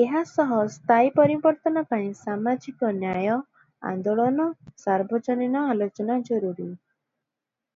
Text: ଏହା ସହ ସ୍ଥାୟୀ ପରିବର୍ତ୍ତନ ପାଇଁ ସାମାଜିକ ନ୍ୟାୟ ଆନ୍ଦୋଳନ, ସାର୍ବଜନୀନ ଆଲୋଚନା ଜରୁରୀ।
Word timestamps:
ଏହା 0.00 0.20
ସହ 0.30 0.50
ସ୍ଥାୟୀ 0.72 1.08
ପରିବର୍ତ୍ତନ 1.20 1.82
ପାଇଁ 1.94 2.10
ସାମାଜିକ 2.18 2.90
ନ୍ୟାୟ 2.98 3.38
ଆନ୍ଦୋଳନ, 3.92 4.50
ସାର୍ବଜନୀନ 4.84 5.64
ଆଲୋଚନା 5.76 6.20
ଜରୁରୀ। 6.32 6.68